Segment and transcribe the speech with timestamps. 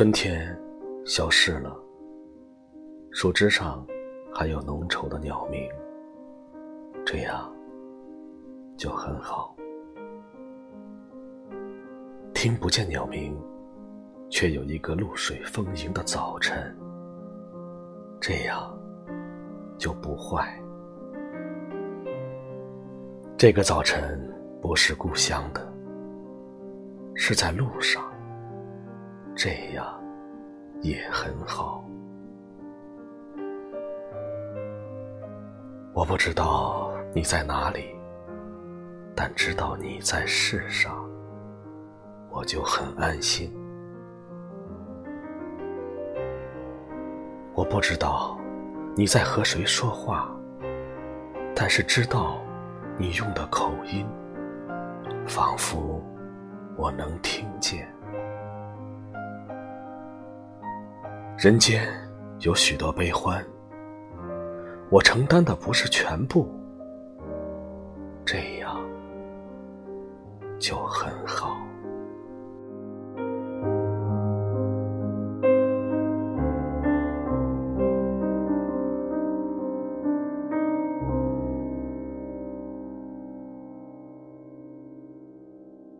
[0.00, 0.58] 春天
[1.04, 1.78] 消失了，
[3.10, 3.86] 树枝上
[4.34, 5.68] 还有浓稠的鸟鸣，
[7.04, 7.54] 这样
[8.78, 9.54] 就很好。
[12.32, 13.38] 听不见鸟鸣，
[14.30, 16.74] 却有一个露水丰盈的早晨，
[18.22, 18.74] 这样
[19.76, 20.58] 就不坏。
[23.36, 24.18] 这个早晨
[24.62, 25.70] 不是故乡的，
[27.14, 28.09] 是在路上。
[29.42, 29.86] 这样
[30.82, 31.82] 也很好。
[35.94, 37.96] 我不知道你在哪里，
[39.16, 41.08] 但知道你在世上，
[42.28, 43.50] 我就很安心。
[47.54, 48.38] 我不知道
[48.94, 50.30] 你在和谁说话，
[51.56, 52.38] 但是知道
[52.98, 54.06] 你用的口音，
[55.26, 56.04] 仿佛
[56.76, 57.90] 我能听见。
[61.42, 61.88] 人间
[62.40, 63.42] 有许多悲欢，
[64.90, 66.46] 我承担的不是全部，
[68.26, 68.78] 这样
[70.58, 71.56] 就很好。